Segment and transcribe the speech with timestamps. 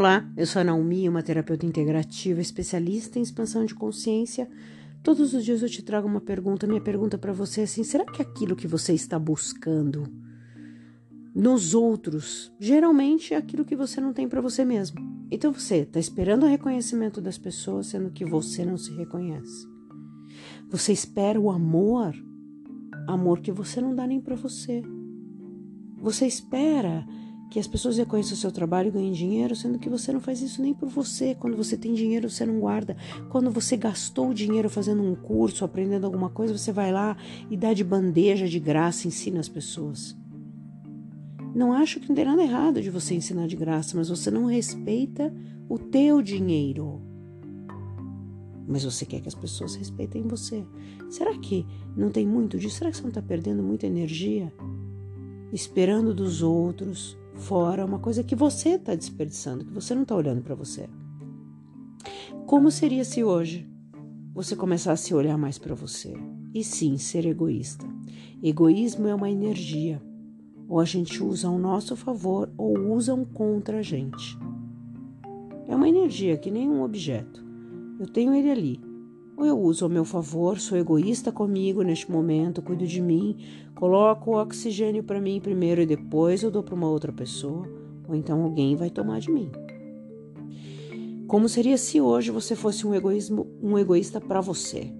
[0.00, 4.48] Olá, eu sou a Naomi, uma terapeuta integrativa, especialista em expansão de consciência.
[5.02, 6.66] Todos os dias eu te trago uma pergunta.
[6.66, 10.10] Minha pergunta para você é assim: será que aquilo que você está buscando
[11.34, 14.98] nos outros, geralmente é aquilo que você não tem para você mesmo?
[15.30, 19.68] Então você está esperando o reconhecimento das pessoas, sendo que você não se reconhece.
[20.70, 22.14] Você espera o amor,
[23.06, 24.80] amor que você não dá nem para você.
[25.98, 27.06] Você espera
[27.50, 30.40] que as pessoas reconheçam o seu trabalho e ganhem dinheiro, sendo que você não faz
[30.40, 31.34] isso nem por você.
[31.34, 32.96] Quando você tem dinheiro, você não guarda.
[33.28, 37.16] Quando você gastou dinheiro fazendo um curso, aprendendo alguma coisa, você vai lá
[37.50, 40.16] e dá de bandeja, de graça, ensina as pessoas.
[41.52, 44.46] Não acho que não tem nada errado de você ensinar de graça, mas você não
[44.46, 45.34] respeita
[45.68, 47.02] o teu dinheiro.
[48.68, 50.64] Mas você quer que as pessoas respeitem você.
[51.08, 52.76] Será que não tem muito disso?
[52.76, 54.54] Será que você não está perdendo muita energia?
[55.52, 60.42] Esperando dos outros, fora uma coisa que você está desperdiçando, que você não está olhando
[60.42, 60.88] para você.
[62.46, 63.68] Como seria se hoje
[64.32, 66.14] você começasse a olhar mais para você?
[66.54, 67.86] E sim, ser egoísta.
[68.42, 70.00] Egoísmo é uma energia.
[70.68, 74.38] Ou a gente usa ao nosso favor ou usam contra a gente.
[75.66, 77.44] É uma energia que nem um objeto.
[77.98, 78.89] Eu tenho ele ali.
[79.40, 83.38] Ou eu uso ao meu favor, sou egoísta comigo neste momento, cuido de mim,
[83.74, 87.66] coloco o oxigênio para mim primeiro e depois eu dou para uma outra pessoa,
[88.06, 89.50] ou então alguém vai tomar de mim.
[91.26, 94.92] Como seria se hoje você fosse um egoísmo, um egoísta para você?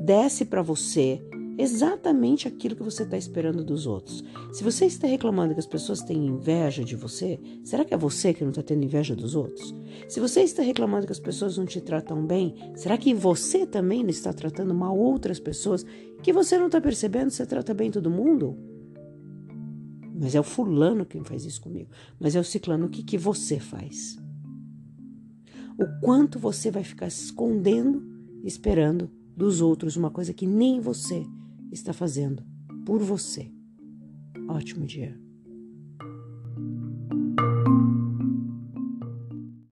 [0.00, 1.22] Desce para você
[1.60, 4.24] exatamente aquilo que você está esperando dos outros.
[4.52, 8.32] Se você está reclamando que as pessoas têm inveja de você, será que é você
[8.32, 9.74] que não está tendo inveja dos outros?
[10.08, 14.02] Se você está reclamando que as pessoas não te tratam bem, será que você também
[14.02, 15.84] não está tratando mal outras pessoas
[16.22, 17.30] que você não está percebendo?
[17.30, 18.56] Você trata bem todo mundo?
[20.18, 21.90] Mas é o fulano quem faz isso comigo.
[22.18, 24.18] Mas é o ciclano, o que, que você faz?
[25.78, 28.02] O quanto você vai ficar se escondendo,
[28.44, 31.24] esperando dos outros uma coisa que nem você
[31.70, 32.44] está fazendo
[32.84, 33.52] por você.
[34.48, 35.18] Ótimo dia.